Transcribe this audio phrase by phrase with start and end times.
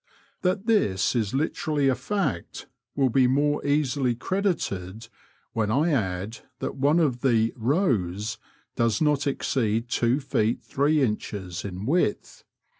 [0.41, 2.65] That this is literally a fact
[2.95, 5.07] will be more easily credited
[5.53, 11.03] when I add that one of the rows *' does not exceed two feet three
[11.03, 12.43] inches in width.